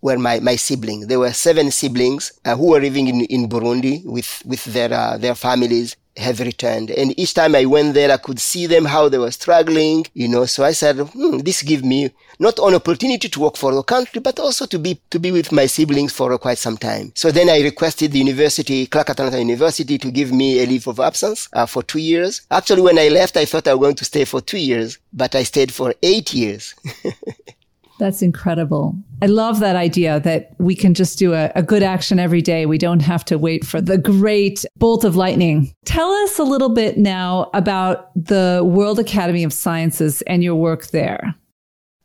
were 0.01 0.17
my, 0.17 0.39
my 0.39 0.55
siblings. 0.55 1.07
There 1.07 1.19
were 1.19 1.31
seven 1.31 1.71
siblings 1.71 2.31
uh, 2.45 2.55
who 2.55 2.67
were 2.71 2.79
living 2.79 3.07
in, 3.07 3.21
in 3.25 3.49
Burundi 3.49 4.03
with, 4.05 4.43
with 4.45 4.63
their, 4.65 4.93
uh, 4.93 5.17
their 5.17 5.35
families 5.35 5.95
have 6.17 6.39
returned. 6.39 6.91
And 6.91 7.17
each 7.19 7.33
time 7.33 7.55
I 7.55 7.65
went 7.65 7.93
there, 7.93 8.11
I 8.11 8.17
could 8.17 8.39
see 8.39 8.67
them, 8.67 8.85
how 8.85 9.09
they 9.09 9.17
were 9.17 9.31
struggling, 9.31 10.05
you 10.13 10.27
know. 10.27 10.45
So 10.45 10.63
I 10.63 10.71
said, 10.71 10.97
hmm, 10.97 11.39
this 11.39 11.61
give 11.61 11.83
me 11.83 12.11
not 12.39 12.59
an 12.59 12.75
opportunity 12.75 13.29
to 13.29 13.39
work 13.39 13.55
for 13.55 13.73
the 13.73 13.83
country, 13.83 14.19
but 14.19 14.39
also 14.39 14.65
to 14.65 14.79
be, 14.79 14.99
to 15.09 15.19
be 15.19 15.31
with 15.31 15.51
my 15.51 15.65
siblings 15.65 16.11
for 16.11 16.37
quite 16.37 16.57
some 16.57 16.77
time. 16.77 17.11
So 17.15 17.31
then 17.31 17.49
I 17.49 17.61
requested 17.61 18.11
the 18.11 18.19
university, 18.19 18.87
Clark 18.87 19.11
Atlanta 19.11 19.39
University, 19.39 19.97
to 19.97 20.11
give 20.11 20.31
me 20.31 20.61
a 20.61 20.65
leave 20.65 20.87
of 20.87 20.99
absence 20.99 21.47
uh, 21.53 21.65
for 21.65 21.83
two 21.83 21.99
years. 21.99 22.41
Actually, 22.49 22.81
when 22.81 22.99
I 22.99 23.09
left, 23.09 23.37
I 23.37 23.45
thought 23.45 23.67
I 23.67 23.73
was 23.73 23.85
going 23.85 23.95
to 23.95 24.05
stay 24.05 24.25
for 24.25 24.41
two 24.41 24.57
years, 24.59 24.97
but 25.13 25.35
I 25.35 25.43
stayed 25.43 25.71
for 25.71 25.93
eight 26.01 26.33
years. 26.33 26.75
That's 28.01 28.23
incredible. 28.23 28.95
I 29.21 29.27
love 29.27 29.59
that 29.59 29.75
idea 29.75 30.19
that 30.21 30.55
we 30.57 30.73
can 30.73 30.95
just 30.95 31.19
do 31.19 31.35
a, 31.35 31.51
a, 31.53 31.61
good 31.61 31.83
action 31.83 32.17
every 32.17 32.41
day. 32.41 32.65
We 32.65 32.79
don't 32.79 33.03
have 33.03 33.23
to 33.25 33.37
wait 33.37 33.63
for 33.63 33.79
the 33.79 33.99
great 33.99 34.65
bolt 34.77 35.03
of 35.03 35.15
lightning. 35.15 35.71
Tell 35.85 36.09
us 36.09 36.39
a 36.39 36.43
little 36.43 36.73
bit 36.73 36.97
now 36.97 37.51
about 37.53 38.09
the 38.15 38.63
World 38.65 38.97
Academy 38.97 39.43
of 39.43 39.53
Sciences 39.53 40.23
and 40.23 40.43
your 40.43 40.55
work 40.55 40.87
there. 40.87 41.35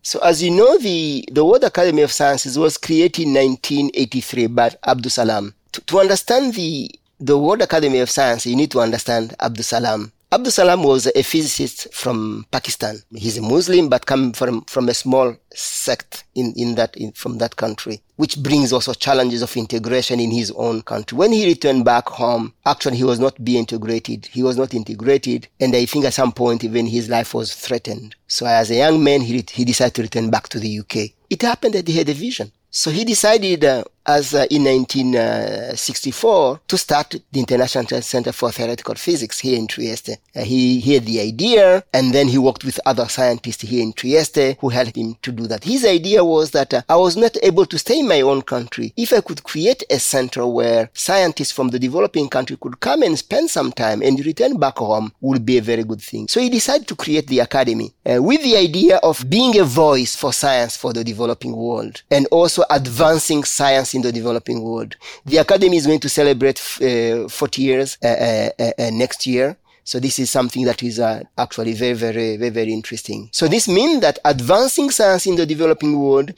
So, 0.03 0.19
as 0.19 0.43
you 0.43 0.51
know, 0.51 0.77
the, 0.77 1.27
the 1.33 1.47
World 1.47 1.65
Academy 1.65 2.03
of 2.03 2.13
Sciences 2.13 2.59
was 2.59 2.77
created 2.77 3.23
in 3.23 3.33
1983 3.33 4.49
by 4.49 4.69
Abdus 4.87 5.13
Salam 5.13 5.55
to, 5.73 5.81
to 5.81 6.01
understand 6.01 6.53
the, 6.53 6.91
the 7.19 7.39
World 7.39 7.63
Academy 7.63 8.01
of 8.01 8.11
Science, 8.11 8.45
you 8.45 8.55
need 8.55 8.71
to 8.73 8.81
understand 8.81 9.35
Abdus 9.41 9.65
Salam. 9.65 10.13
Abdus 10.33 10.55
Salam 10.55 10.83
was 10.83 11.07
a 11.15 11.23
physicist 11.23 11.87
from 11.95 12.47
Pakistan. 12.51 12.99
He's 13.15 13.39
a 13.39 13.43
Muslim, 13.43 13.89
but 13.89 14.07
come 14.07 14.33
from, 14.33 14.63
from 14.65 14.89
a 14.89 14.95
small 14.95 15.37
sect 15.55 16.25
in, 16.35 16.53
in 16.57 16.75
that, 16.75 16.97
in, 16.97 17.13
from 17.13 17.39
that 17.39 17.55
country, 17.55 18.03
which 18.17 18.43
brings 18.43 18.73
also 18.73 18.93
challenges 18.93 19.41
of 19.41 19.57
integration 19.57 20.19
in 20.19 20.33
his 20.33 20.51
own 20.57 20.83
country. 20.83 21.17
When 21.17 21.31
he 21.31 21.47
returned 21.47 21.85
back 21.85 22.09
home, 22.09 22.55
actually 22.67 22.97
he 22.97 23.05
was 23.05 23.21
not 23.21 23.43
being 23.45 23.61
integrated. 23.61 24.27
He 24.27 24.43
was 24.43 24.57
not 24.57 24.75
integrated. 24.75 25.47
And 25.61 25.77
I 25.77 25.85
think 25.85 26.05
at 26.05 26.15
some 26.15 26.33
point 26.33 26.65
even 26.65 26.87
his 26.87 27.09
life 27.09 27.33
was 27.33 27.55
threatened. 27.55 28.17
So 28.27 28.47
as 28.47 28.69
a 28.73 28.75
young 28.75 29.05
man, 29.05 29.21
he, 29.21 29.45
he 29.49 29.65
decided 29.65 29.95
to 29.95 30.03
return 30.03 30.31
back 30.31 30.49
to 30.49 30.59
the 30.59 30.81
UK. 30.81 31.13
It 31.31 31.43
happened 31.43 31.75
that 31.75 31.87
he 31.87 31.97
had 31.99 32.09
a 32.09 32.15
vision. 32.15 32.51
So 32.69 32.91
he 32.91 33.05
decided 33.05 33.65
uh, 33.65 33.85
as 34.07 34.35
uh, 34.35 34.47
in 34.51 34.65
1964 34.65 36.61
to 36.69 36.79
start 36.79 37.15
the 37.33 37.41
International 37.41 38.03
Center 38.03 38.33
for 38.33 38.51
Theoretical 38.53 38.95
Physics 38.95 39.41
here 39.41 39.59
in 39.59 39.67
Trieste. 39.67 40.19
Uh, 40.35 40.43
he, 40.43 40.81
he 40.81 40.95
had 40.95 41.05
the 41.05 41.21
idea 41.21 41.83
and 41.93 42.13
then 42.13 42.29
he 42.29 42.39
worked 42.39 42.65
with 42.65 42.81
other 42.87 43.07
scientists 43.09 43.63
here 43.63 43.83
in 43.83 43.93
Trieste 43.93 44.57
who 44.61 44.69
helped 44.69 44.97
him 44.97 45.17
to 45.23 45.33
do 45.33 45.47
that. 45.47 45.65
His 45.65 45.85
idea 45.85 46.25
was 46.25 46.53
that 46.53 46.73
uh, 46.73 46.83
I 46.89 46.97
was 46.97 47.17
not 47.17 47.37
able 47.43 47.67
to 47.67 47.79
stay 47.79 48.01
in 48.01 48.09
my 48.09 48.21
own 48.21 48.43
country. 48.43 48.93
If 48.97 49.13
I 49.13 49.21
could 49.21 49.43
create 49.43 49.83
a 49.91 49.99
center 49.99 50.47
where 50.47 50.91
scientists 50.95 51.53
from 51.53 51.69
the 51.69 51.79
developing 51.79 52.29
country 52.29 52.57
could 52.61 52.81
come 52.81 53.03
and 53.03 53.19
spend 53.19 53.51
some 53.51 53.73
time 53.73 54.03
and 54.03 54.25
return 54.25 54.59
back 54.59 54.79
home 54.79 55.13
would 55.21 55.45
be 55.45 55.59
a 55.59 55.63
very 55.63 55.85
good 55.85 56.01
thing. 56.01 56.29
So 56.29 56.41
he 56.41 56.49
decided 56.49 56.87
to 56.89 56.97
create 56.97 57.27
the 57.27 57.41
academy 57.41 57.93
uh, 58.05 58.23
with 58.23 58.43
the 58.43 58.57
idea 58.57 58.99
of 58.99 59.29
being 59.29 59.59
a 59.59 59.65
voice 59.65 60.15
for 60.15 60.33
science 60.33 60.77
for 60.77 60.93
the 60.93 61.03
developing 61.05 61.57
world 61.57 62.03
and 62.11 62.27
also 62.31 62.63
advancing 62.71 63.45
science 63.45 63.95
in 63.97 64.03
the 64.03 64.13
developing 64.13 64.63
world. 64.63 64.97
The 65.25 65.39
Academy 65.39 65.77
is 65.77 65.87
going 65.87 66.01
to 66.01 66.09
celebrate 66.09 66.61
uh, 66.81 67.29
40 67.29 67.63
years 67.63 67.99
uh, 68.03 68.51
uh, 68.59 68.91
next 68.93 69.27
year. 69.27 69.57
So 69.83 70.01
this 70.01 70.19
is 70.19 70.31
something 70.31 70.65
that 70.65 70.83
is 70.83 70.99
uh, 70.99 71.23
actually 71.39 71.73
very, 71.75 71.95
very, 71.95 72.37
very, 72.37 72.51
very 72.51 72.73
interesting. 72.73 73.29
So 73.33 73.47
this 73.47 73.69
means 73.69 74.01
that 74.01 74.19
advancing 74.25 74.91
science 74.91 75.27
in 75.27 75.37
the 75.37 75.47
developing 75.47 75.99
world, 75.99 76.33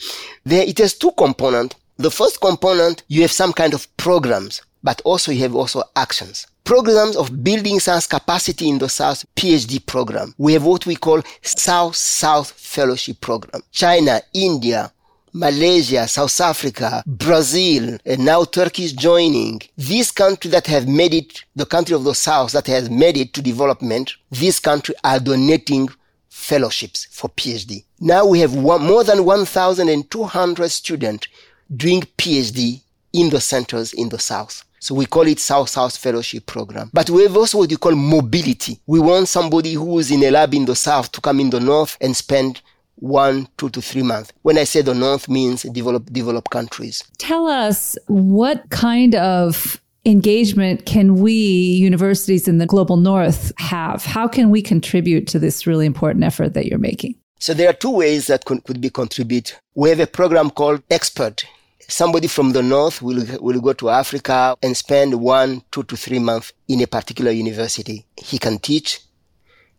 there 0.44 0.66
it 0.66 0.78
has 0.78 0.94
two 0.94 1.12
components. 1.12 1.76
The 1.96 2.10
first 2.10 2.40
component, 2.40 3.02
you 3.08 3.22
have 3.22 3.32
some 3.32 3.52
kind 3.52 3.74
of 3.74 3.88
programs, 3.96 4.62
but 4.82 5.00
also 5.04 5.32
you 5.32 5.40
have 5.40 5.54
also 5.54 5.82
actions. 5.96 6.46
Programs 6.64 7.16
of 7.16 7.42
building 7.42 7.80
science 7.80 8.06
capacity 8.06 8.68
in 8.68 8.78
the 8.78 8.88
South 8.90 9.24
PhD 9.34 9.84
program. 9.84 10.34
We 10.36 10.52
have 10.52 10.64
what 10.64 10.84
we 10.84 10.96
call 10.96 11.22
South-South 11.40 12.50
Fellowship 12.50 13.22
Program. 13.22 13.62
China, 13.72 14.20
India, 14.34 14.92
Malaysia, 15.32 16.06
South 16.08 16.40
Africa, 16.40 17.02
Brazil, 17.06 17.98
and 18.04 18.24
now 18.24 18.44
Turkey 18.44 18.84
is 18.84 18.92
joining. 18.92 19.60
These 19.76 20.10
countries 20.10 20.52
that 20.52 20.66
have 20.66 20.88
made 20.88 21.14
it, 21.14 21.44
the 21.56 21.66
country 21.66 21.94
of 21.94 22.04
the 22.04 22.14
South 22.14 22.52
that 22.52 22.66
has 22.66 22.90
made 22.90 23.16
it 23.16 23.32
to 23.34 23.42
development, 23.42 24.12
these 24.30 24.58
countries 24.60 24.98
are 25.04 25.20
donating 25.20 25.88
fellowships 26.28 27.06
for 27.10 27.28
PhD. 27.30 27.84
Now 28.00 28.24
we 28.26 28.40
have 28.40 28.54
one, 28.54 28.82
more 28.82 29.04
than 29.04 29.24
1,200 29.24 30.70
students 30.70 31.28
doing 31.74 32.02
PhD 32.16 32.80
in 33.12 33.30
the 33.30 33.40
centers 33.40 33.92
in 33.92 34.08
the 34.08 34.18
South. 34.18 34.64
So 34.80 34.94
we 34.94 35.06
call 35.06 35.26
it 35.26 35.40
South-South 35.40 35.96
Fellowship 35.96 36.46
Program. 36.46 36.90
But 36.92 37.10
we 37.10 37.22
have 37.22 37.36
also 37.36 37.58
what 37.58 37.70
you 37.70 37.78
call 37.78 37.96
mobility. 37.96 38.78
We 38.86 39.00
want 39.00 39.26
somebody 39.28 39.74
who 39.74 39.98
is 39.98 40.10
in 40.10 40.22
a 40.22 40.30
lab 40.30 40.54
in 40.54 40.66
the 40.66 40.76
South 40.76 41.10
to 41.12 41.20
come 41.20 41.40
in 41.40 41.50
the 41.50 41.58
North 41.58 41.96
and 42.00 42.16
spend 42.16 42.60
one, 43.00 43.48
two 43.56 43.70
to 43.70 43.80
three 43.80 44.02
months. 44.02 44.32
When 44.42 44.58
I 44.58 44.64
say 44.64 44.82
the 44.82 44.94
North 44.94 45.28
means 45.28 45.62
developed, 45.62 46.12
developed 46.12 46.50
countries. 46.50 47.04
Tell 47.18 47.46
us 47.46 47.96
what 48.06 48.68
kind 48.70 49.14
of 49.14 49.80
engagement 50.04 50.86
can 50.86 51.16
we 51.16 51.32
universities 51.32 52.48
in 52.48 52.58
the 52.58 52.66
global 52.66 52.96
north 52.96 53.52
have? 53.58 54.04
How 54.04 54.26
can 54.26 54.50
we 54.50 54.62
contribute 54.62 55.26
to 55.28 55.38
this 55.38 55.66
really 55.66 55.86
important 55.86 56.24
effort 56.24 56.54
that 56.54 56.66
you're 56.66 56.78
making? 56.78 57.14
So 57.40 57.54
there 57.54 57.68
are 57.68 57.74
two 57.74 57.90
ways 57.90 58.26
that 58.26 58.44
could, 58.44 58.64
could 58.64 58.80
be 58.80 58.90
contribute. 58.90 59.58
We 59.74 59.90
have 59.90 60.00
a 60.00 60.06
program 60.06 60.50
called 60.50 60.82
Expert. 60.90 61.44
Somebody 61.90 62.26
from 62.26 62.52
the 62.52 62.62
north 62.62 63.00
will, 63.00 63.24
will 63.40 63.60
go 63.60 63.72
to 63.74 63.88
Africa 63.90 64.56
and 64.62 64.76
spend 64.76 65.14
one, 65.20 65.62
two 65.70 65.84
to 65.84 65.96
three 65.96 66.18
months 66.18 66.52
in 66.66 66.82
a 66.82 66.86
particular 66.86 67.30
university. 67.30 68.04
He 68.16 68.38
can 68.38 68.58
teach, 68.58 69.00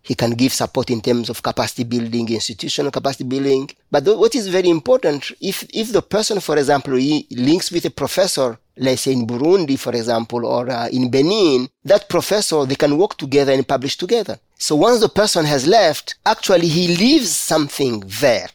he 0.01 0.15
can 0.15 0.31
give 0.31 0.53
support 0.53 0.89
in 0.89 1.01
terms 1.01 1.29
of 1.29 1.43
capacity 1.43 1.83
building, 1.83 2.29
institutional 2.29 2.91
capacity 2.91 3.23
building. 3.25 3.69
But 3.91 4.05
what 4.05 4.35
is 4.35 4.47
very 4.47 4.69
important, 4.69 5.31
if, 5.41 5.63
if 5.73 5.91
the 5.91 6.01
person, 6.01 6.39
for 6.39 6.57
example, 6.57 6.95
he 6.95 7.27
links 7.31 7.71
with 7.71 7.85
a 7.85 7.89
professor, 7.89 8.57
let's 8.77 9.01
say 9.01 9.11
in 9.11 9.27
Burundi, 9.27 9.77
for 9.77 9.91
example, 9.91 10.45
or 10.45 10.69
uh, 10.69 10.87
in 10.89 11.11
Benin, 11.11 11.69
that 11.83 12.09
professor, 12.09 12.65
they 12.65 12.75
can 12.75 12.97
work 12.97 13.17
together 13.17 13.51
and 13.51 13.67
publish 13.67 13.97
together. 13.97 14.39
So 14.57 14.75
once 14.75 14.99
the 14.99 15.09
person 15.09 15.45
has 15.45 15.67
left, 15.67 16.15
actually 16.25 16.67
he 16.67 16.95
leaves 16.95 17.35
something 17.35 18.03
there. 18.21 18.49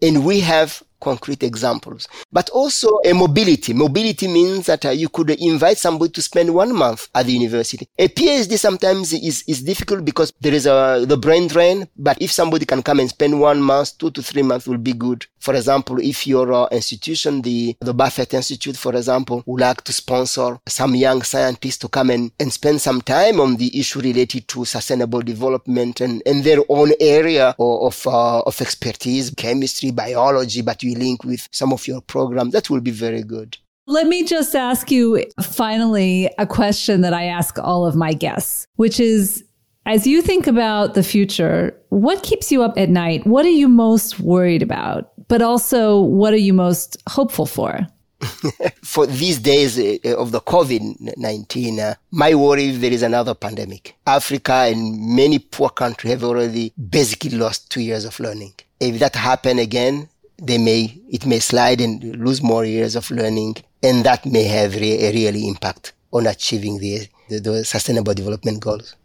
And 0.00 0.24
we 0.24 0.40
have 0.40 0.82
concrete 1.04 1.42
examples. 1.42 2.08
But 2.32 2.50
also 2.50 2.88
a 3.04 3.12
mobility. 3.12 3.72
Mobility 3.72 4.26
means 4.26 4.66
that 4.66 4.84
uh, 4.84 4.90
you 4.90 5.08
could 5.08 5.30
invite 5.30 5.78
somebody 5.78 6.10
to 6.12 6.22
spend 6.22 6.54
one 6.54 6.74
month 6.74 7.08
at 7.14 7.26
the 7.26 7.32
university. 7.32 7.86
A 7.98 8.08
PhD 8.08 8.58
sometimes 8.58 9.12
is, 9.12 9.44
is 9.46 9.62
difficult 9.62 10.04
because 10.04 10.32
there 10.40 10.54
is 10.54 10.66
a, 10.66 11.04
the 11.06 11.16
brain 11.16 11.46
drain. 11.46 11.86
But 11.96 12.20
if 12.20 12.32
somebody 12.32 12.64
can 12.64 12.82
come 12.82 13.00
and 13.00 13.08
spend 13.08 13.38
one 13.40 13.60
month, 13.62 13.98
two 13.98 14.10
to 14.10 14.22
three 14.22 14.42
months 14.42 14.66
will 14.66 14.78
be 14.78 14.94
good. 14.94 15.26
For 15.38 15.54
example, 15.54 15.98
if 16.00 16.26
your 16.26 16.50
uh, 16.52 16.68
institution, 16.72 17.42
the, 17.42 17.76
the 17.80 17.92
Buffett 17.92 18.32
Institute, 18.32 18.76
for 18.76 18.96
example, 18.96 19.42
would 19.44 19.60
like 19.60 19.82
to 19.84 19.92
sponsor 19.92 20.58
some 20.66 20.94
young 20.94 21.20
scientists 21.20 21.78
to 21.78 21.88
come 21.88 22.08
and, 22.10 22.32
and 22.40 22.50
spend 22.50 22.80
some 22.80 23.02
time 23.02 23.40
on 23.40 23.56
the 23.56 23.78
issue 23.78 24.00
related 24.00 24.48
to 24.48 24.64
sustainable 24.64 25.20
development 25.20 26.00
and, 26.00 26.22
and 26.24 26.44
their 26.44 26.60
own 26.70 26.92
area 26.98 27.54
of, 27.58 27.82
of, 27.82 28.06
uh, 28.06 28.40
of 28.40 28.58
expertise, 28.60 29.30
chemistry, 29.36 29.90
biology, 29.90 30.62
but 30.62 30.82
you 30.82 30.93
link 30.94 31.24
with 31.24 31.48
some 31.52 31.72
of 31.72 31.86
your 31.86 32.00
programs, 32.00 32.52
that 32.52 32.70
will 32.70 32.80
be 32.80 32.90
very 32.90 33.22
good. 33.22 33.58
Let 33.86 34.06
me 34.06 34.24
just 34.24 34.54
ask 34.54 34.90
you 34.90 35.24
finally 35.42 36.30
a 36.38 36.46
question 36.46 37.02
that 37.02 37.12
I 37.12 37.24
ask 37.24 37.58
all 37.58 37.84
of 37.86 37.94
my 37.94 38.14
guests, 38.14 38.66
which 38.76 38.98
is 38.98 39.44
as 39.86 40.06
you 40.06 40.22
think 40.22 40.46
about 40.46 40.94
the 40.94 41.02
future, 41.02 41.78
what 41.90 42.22
keeps 42.22 42.50
you 42.50 42.62
up 42.62 42.78
at 42.78 42.88
night? 42.88 43.26
What 43.26 43.44
are 43.44 43.50
you 43.50 43.68
most 43.68 44.18
worried 44.18 44.62
about? 44.62 45.12
But 45.28 45.42
also, 45.42 46.00
what 46.00 46.32
are 46.32 46.38
you 46.38 46.54
most 46.54 46.96
hopeful 47.06 47.44
for? 47.44 47.86
for 48.82 49.06
these 49.06 49.38
days 49.38 49.78
uh, 49.78 50.16
of 50.16 50.32
the 50.32 50.40
COVID 50.40 51.16
19, 51.16 51.80
uh, 51.80 51.94
my 52.10 52.34
worry 52.34 52.68
is 52.68 52.80
there 52.80 52.92
is 52.92 53.02
another 53.02 53.34
pandemic. 53.34 53.94
Africa 54.06 54.52
and 54.52 55.14
many 55.14 55.38
poor 55.38 55.68
countries 55.68 56.12
have 56.12 56.24
already 56.24 56.72
basically 56.90 57.36
lost 57.36 57.70
two 57.70 57.82
years 57.82 58.04
of 58.04 58.18
learning. 58.20 58.54
If 58.80 58.98
that 59.00 59.14
happen 59.16 59.58
again, 59.58 60.08
they 60.38 60.58
may 60.58 61.00
it 61.08 61.26
may 61.26 61.38
slide 61.38 61.80
and 61.80 62.02
lose 62.16 62.42
more 62.42 62.64
years 62.64 62.96
of 62.96 63.10
learning, 63.10 63.56
and 63.82 64.04
that 64.04 64.26
may 64.26 64.44
have 64.44 64.74
re- 64.74 65.06
a 65.06 65.12
really 65.12 65.48
impact 65.48 65.92
on 66.12 66.26
achieving 66.26 66.78
the, 66.78 67.08
the, 67.28 67.40
the 67.40 67.64
sustainable 67.64 68.14
development 68.14 68.60
goals. 68.60 68.96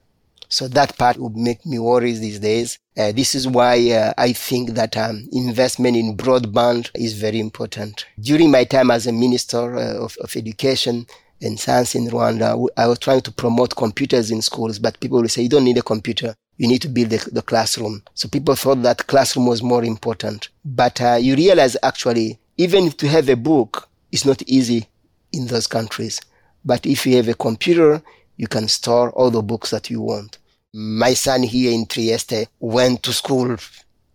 So 0.48 0.67
that 0.69 0.98
part 0.98 1.17
would 1.17 1.38
make 1.38 1.65
me 1.65 1.77
worry 1.77 2.13
these 2.13 2.39
days. 2.39 2.79
Uh, 2.98 3.12
this 3.12 3.36
is 3.36 3.48
why 3.48 3.91
uh, 3.91 4.13
I 4.17 4.33
think 4.33 4.71
that 4.71 4.98
um, 4.98 5.27
investment 5.31 5.95
in 5.95 6.17
broadband 6.17 6.89
is 6.95 7.13
very 7.13 7.39
important. 7.39 8.05
During 8.19 8.50
my 8.50 8.63
time 8.63 8.89
as 8.89 9.05
a 9.05 9.12
minister 9.12 9.75
uh, 9.77 10.03
of, 10.03 10.17
of 10.21 10.36
education, 10.36 11.05
and 11.41 11.59
science 11.59 11.95
in 11.95 12.07
Rwanda, 12.07 12.67
I 12.75 12.88
was 12.88 13.00
trying 13.00 13.21
to 13.21 13.31
promote 13.31 13.75
computers 13.75 14.31
in 14.31 14.41
schools, 14.41 14.79
but 14.79 15.00
people 15.00 15.21
will 15.21 15.29
say, 15.29 15.43
you 15.43 15.50
don't 15.50 15.63
need 15.63 15.77
a 15.77 15.81
computer 15.81 16.36
you 16.59 16.67
need 16.67 16.81
to 16.81 16.89
build 16.89 17.09
the, 17.09 17.29
the 17.31 17.41
classroom. 17.41 18.03
So 18.13 18.27
people 18.27 18.53
thought 18.53 18.83
that 18.83 19.07
classroom 19.07 19.47
was 19.47 19.63
more 19.63 19.83
important. 19.83 20.49
But 20.63 21.01
uh, 21.01 21.15
you 21.15 21.35
realize 21.35 21.77
actually, 21.81 22.37
even 22.57 22.91
to 22.91 23.07
have 23.07 23.29
a 23.29 23.35
book 23.35 23.89
is 24.11 24.25
not 24.25 24.41
easy 24.43 24.87
in 25.31 25.47
those 25.47 25.67
countries. 25.67 26.19
But 26.65 26.85
if 26.85 27.05
you 27.05 27.15
have 27.15 27.29
a 27.29 27.33
computer, 27.33 28.01
you 28.35 28.47
can 28.47 28.67
store 28.67 29.11
all 29.11 29.31
the 29.31 29.41
books 29.41 29.69
that 29.71 29.89
you 29.89 30.01
want. 30.01 30.37
My 30.73 31.13
son 31.13 31.43
here 31.43 31.71
in 31.71 31.85
Trieste 31.85 32.47
went 32.59 33.03
to 33.03 33.13
school 33.13 33.55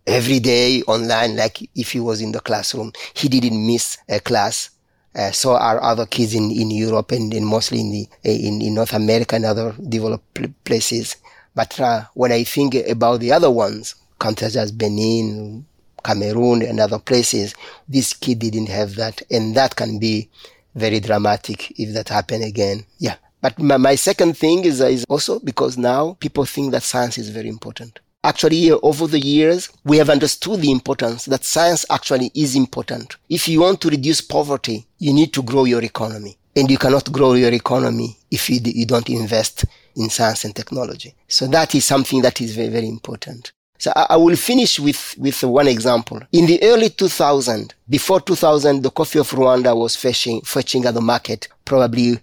every 0.07 0.39
day 0.39 0.83
online, 0.83 1.37
like 1.37 1.69
if 1.75 1.93
he 1.93 2.01
was 2.01 2.21
in 2.21 2.33
the 2.33 2.41
classroom. 2.41 2.93
He 3.15 3.29
didn't 3.31 3.67
miss 3.67 3.97
a 4.07 4.21
class. 4.21 4.69
Uh, 5.17 5.31
so 5.31 5.53
are 5.55 5.81
other 5.81 6.05
kids 6.07 6.35
in, 6.35 6.51
in 6.51 6.71
Europe 6.71 7.13
and, 7.13 7.33
and 7.33 7.47
mostly 7.47 7.81
in 7.81 7.91
the 7.93 8.09
in, 8.25 8.61
in 8.61 8.75
North 8.75 8.93
America 8.93 9.37
and 9.37 9.47
other 9.47 9.73
developed 9.89 10.65
places. 10.65 11.17
But 11.55 11.79
uh, 11.79 12.05
when 12.15 12.33
I 12.33 12.45
think 12.45 12.75
about 12.75 13.21
the 13.21 13.33
other 13.33 13.51
ones, 13.51 13.95
countries 14.19 14.57
as 14.57 14.73
Benin, 14.73 15.67
Cameroon, 16.05 16.63
and 16.63 16.81
other 16.81 16.99
places, 16.99 17.55
this 17.89 18.13
kid 18.13 18.41
didn't 18.41 18.69
have 18.69 18.97
that. 18.97 19.23
And 19.31 19.55
that 19.57 19.77
can 19.77 19.99
be 19.99 20.29
very 20.75 21.01
dramatic 21.01 21.79
if 21.79 21.95
that 21.95 22.09
happen 22.09 22.43
again. 22.43 22.85
Yeah. 22.99 23.17
But 23.41 23.59
my, 23.59 23.77
my 23.77 23.95
second 23.95 24.37
thing 24.39 24.65
is, 24.65 24.81
uh, 24.81 24.87
is 24.87 25.05
also 25.09 25.39
because 25.39 25.77
now 25.77 26.17
people 26.21 26.45
think 26.47 26.73
that 26.73 26.83
science 26.83 27.19
is 27.19 27.29
very 27.29 27.49
important. 27.49 28.01
Actually, 28.25 28.71
over 28.73 29.07
the 29.07 29.21
years, 29.21 29.69
we 29.85 29.99
have 29.99 30.09
understood 30.09 30.63
the 30.63 30.71
importance 30.71 31.27
that 31.27 31.45
science 31.45 31.85
actually 31.91 32.31
is 32.35 32.57
important. 32.57 33.17
If 33.29 33.47
you 33.47 33.61
want 33.61 33.83
to 33.83 33.91
reduce 33.91 34.23
poverty, 34.23 34.87
you 34.99 35.13
need 35.13 35.35
to 35.35 35.43
grow 35.43 35.65
your 35.65 35.83
economy. 35.83 36.39
And 36.57 36.71
you 36.71 36.79
cannot 36.79 37.11
grow 37.11 37.35
your 37.35 37.53
economy 37.53 38.17
if 38.31 38.49
you, 38.49 38.61
you 38.65 38.87
don't 38.87 39.09
invest 39.09 39.65
in 39.97 40.09
science 40.11 40.45
and 40.45 40.55
technology. 40.55 41.15
So 41.29 41.47
that 41.49 41.75
is 41.75 41.85
something 41.85 42.23
that 42.23 42.41
is 42.41 42.55
very, 42.55 42.69
very 42.69 42.89
important. 42.89 43.53
So 43.79 43.93
I, 43.95 44.07
I 44.11 44.17
will 44.17 44.37
finish 44.37 44.79
with, 44.79 45.15
with 45.19 45.43
one 45.43 45.67
example. 45.69 46.21
In 46.33 46.47
the 46.47 46.63
early 46.63 46.91
2000, 46.91 47.75
before 47.89 48.21
2000, 48.21 48.83
the 48.83 48.91
coffee 48.91 49.19
of 49.19 49.31
Rwanda 49.31 49.77
was 49.77 49.97
fetching, 49.97 50.41
fetching 50.43 50.85
at 50.85 50.95
the 50.95 51.01
market 51.01 51.49
probably 51.65 52.19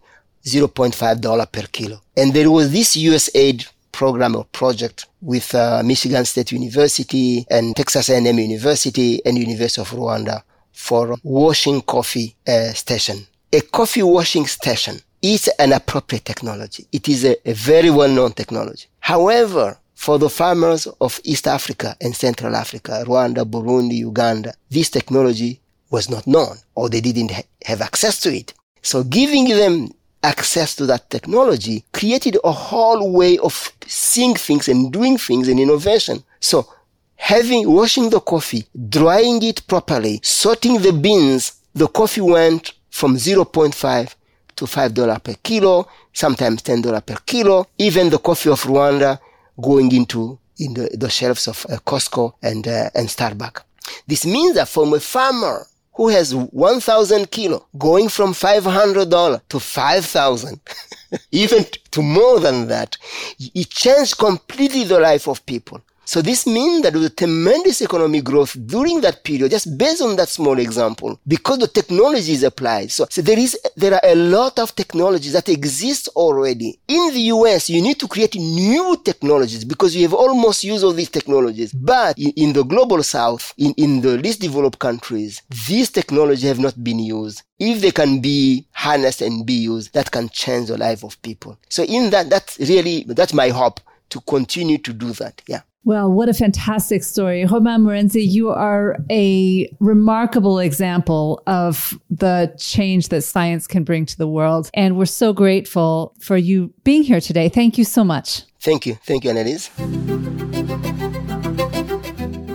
$0.5 0.45 1.51
per 1.51 1.67
kilo. 1.71 2.01
And 2.15 2.33
there 2.33 2.49
was 2.49 2.71
this 2.71 2.95
USAID 2.95 3.67
program 3.91 4.35
or 4.35 4.45
project 4.45 5.05
with 5.21 5.53
uh, 5.53 5.81
Michigan 5.83 6.25
State 6.25 6.51
University 6.51 7.45
and 7.49 7.75
Texas 7.75 8.09
A&M 8.09 8.39
University 8.39 9.23
and 9.25 9.37
University 9.37 9.81
of 9.81 9.89
Rwanda 9.91 10.43
for 10.71 11.15
washing 11.23 11.81
coffee 11.81 12.35
uh, 12.47 12.71
station. 12.73 13.27
A 13.53 13.59
coffee 13.59 14.01
washing 14.01 14.47
station 14.47 15.01
is 15.21 15.49
an 15.59 15.73
appropriate 15.73 16.23
technology. 16.23 16.87
It 16.93 17.09
is 17.09 17.25
a, 17.25 17.35
a 17.49 17.51
very 17.51 17.89
well-known 17.89 18.31
technology. 18.31 18.85
However, 19.01 19.77
for 19.93 20.17
the 20.17 20.29
farmers 20.29 20.87
of 21.01 21.19
East 21.25 21.47
Africa 21.47 21.97
and 21.99 22.15
Central 22.15 22.55
Africa, 22.55 23.03
Rwanda, 23.05 23.43
Burundi, 23.43 23.95
Uganda, 23.97 24.53
this 24.69 24.89
technology 24.89 25.59
was 25.89 26.09
not 26.09 26.25
known 26.25 26.55
or 26.75 26.87
they 26.87 27.01
didn't 27.01 27.31
ha- 27.31 27.41
have 27.65 27.81
access 27.81 28.21
to 28.21 28.33
it. 28.33 28.53
So 28.83 29.03
giving 29.03 29.49
them 29.49 29.89
access 30.23 30.73
to 30.77 30.85
that 30.85 31.09
technology 31.09 31.83
created 31.91 32.37
a 32.45 32.53
whole 32.53 33.11
way 33.11 33.37
of 33.39 33.73
seeing 33.85 34.35
things 34.35 34.69
and 34.69 34.93
doing 34.93 35.17
things 35.17 35.49
and 35.49 35.59
innovation. 35.59 36.23
So 36.39 36.71
having, 37.17 37.69
washing 37.69 38.11
the 38.11 38.21
coffee, 38.21 38.65
drying 38.87 39.43
it 39.43 39.67
properly, 39.67 40.21
sorting 40.23 40.81
the 40.81 40.93
beans, 40.93 41.51
the 41.73 41.89
coffee 41.89 42.21
went 42.21 42.75
from 43.01 43.15
0.5 43.15 44.15
to 44.55 44.65
$5 44.65 45.23
per 45.23 45.33
kilo, 45.41 45.87
sometimes 46.13 46.61
$10 46.61 47.03
per 47.03 47.17
kilo. 47.25 47.65
Even 47.79 48.11
the 48.11 48.19
coffee 48.19 48.51
of 48.51 48.61
Rwanda 48.63 49.17
going 49.59 49.91
into 49.91 50.37
in 50.59 50.75
the, 50.75 50.87
the 50.93 51.09
shelves 51.09 51.47
of 51.47 51.65
uh, 51.67 51.77
Costco 51.77 52.33
and, 52.43 52.67
uh, 52.67 52.91
and 52.93 53.07
Starbucks. 53.07 53.63
This 54.05 54.23
means 54.27 54.53
that 54.53 54.67
from 54.67 54.93
a 54.93 54.99
farmer 54.99 55.65
who 55.95 56.09
has 56.09 56.35
1,000 56.35 57.31
kilo 57.31 57.65
going 57.75 58.07
from 58.07 58.33
$500 58.33 59.41
to 59.49 59.59
5,000, 59.59 60.59
even 61.31 61.65
to 61.89 62.01
more 62.03 62.39
than 62.39 62.67
that, 62.67 62.97
it 63.39 63.69
changed 63.71 64.19
completely 64.19 64.83
the 64.83 64.99
life 64.99 65.27
of 65.27 65.43
people. 65.47 65.81
So 66.11 66.21
this 66.21 66.45
means 66.45 66.81
that 66.81 66.93
a 66.93 67.09
tremendous 67.09 67.81
economic 67.81 68.25
growth 68.25 68.57
during 68.65 68.99
that 68.99 69.23
period, 69.23 69.51
just 69.51 69.77
based 69.77 70.01
on 70.01 70.17
that 70.17 70.27
small 70.27 70.59
example, 70.59 71.17
because 71.25 71.59
the 71.59 71.69
technology 71.69 72.33
is 72.33 72.43
applied. 72.43 72.91
So, 72.91 73.07
so 73.09 73.21
there 73.21 73.39
is, 73.39 73.57
there 73.77 73.93
are 73.93 74.01
a 74.03 74.15
lot 74.15 74.59
of 74.59 74.75
technologies 74.75 75.31
that 75.31 75.47
exist 75.47 76.09
already. 76.17 76.77
In 76.89 77.13
the 77.13 77.21
US, 77.35 77.69
you 77.69 77.81
need 77.81 77.97
to 78.01 78.09
create 78.09 78.35
new 78.35 79.01
technologies 79.05 79.63
because 79.63 79.95
you 79.95 80.01
have 80.01 80.13
almost 80.13 80.65
used 80.65 80.83
all 80.83 80.91
these 80.91 81.09
technologies. 81.09 81.71
But 81.71 82.19
in, 82.19 82.31
in 82.31 82.51
the 82.51 82.65
global 82.65 83.03
south, 83.03 83.53
in, 83.57 83.71
in 83.77 84.01
the 84.01 84.17
least 84.17 84.41
developed 84.41 84.79
countries, 84.79 85.41
these 85.65 85.89
technologies 85.89 86.49
have 86.49 86.59
not 86.59 86.83
been 86.83 86.99
used 86.99 87.43
if 87.57 87.79
they 87.79 87.91
can 87.91 88.19
be 88.19 88.67
harnessed 88.73 89.21
and 89.21 89.45
be 89.45 89.53
used, 89.53 89.93
that 89.93 90.11
can 90.11 90.27
change 90.27 90.67
the 90.67 90.77
life 90.77 91.05
of 91.05 91.21
people. 91.21 91.57
So 91.69 91.83
in 91.83 92.09
that, 92.09 92.29
that's 92.29 92.59
really, 92.59 93.05
that's 93.07 93.33
my 93.33 93.47
hope 93.47 93.79
to 94.09 94.19
continue 94.19 94.77
to 94.79 94.91
do 94.91 95.13
that. 95.13 95.41
Yeah. 95.47 95.61
Well, 95.83 96.11
what 96.11 96.29
a 96.29 96.33
fantastic 96.33 97.03
story. 97.03 97.43
Romain 97.45 97.81
Murenzi, 97.81 98.27
you 98.27 98.49
are 98.49 98.97
a 99.09 99.67
remarkable 99.79 100.59
example 100.59 101.41
of 101.47 101.99
the 102.09 102.53
change 102.57 103.09
that 103.09 103.23
science 103.23 103.65
can 103.65 103.83
bring 103.83 104.05
to 104.05 104.15
the 104.17 104.27
world. 104.27 104.69
And 104.75 104.95
we're 104.97 105.05
so 105.05 105.33
grateful 105.33 106.13
for 106.19 106.37
you 106.37 106.71
being 106.83 107.01
here 107.03 107.19
today. 107.19 107.49
Thank 107.49 107.79
you 107.79 107.83
so 107.83 108.03
much. 108.03 108.43
Thank 108.59 108.85
you. 108.85 108.99
Thank 109.03 109.23
you, 109.23 109.31
Annelise. 109.31 109.69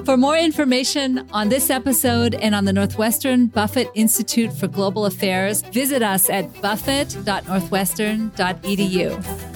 For 0.04 0.16
more 0.16 0.36
information 0.36 1.28
on 1.32 1.48
this 1.48 1.68
episode 1.68 2.36
and 2.36 2.54
on 2.54 2.64
the 2.64 2.72
Northwestern 2.72 3.48
Buffett 3.48 3.88
Institute 3.96 4.52
for 4.52 4.68
Global 4.68 5.04
Affairs, 5.04 5.62
visit 5.62 6.00
us 6.00 6.30
at 6.30 6.62
buffett.northwestern.edu. 6.62 9.55